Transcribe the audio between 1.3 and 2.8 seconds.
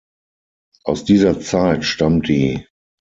Zeit stammt die